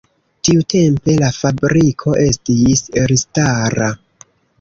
Tiutempe 0.47 1.17
la 1.23 1.27
fabriko 1.35 2.15
estis 2.23 2.81
elstara. 3.03 3.91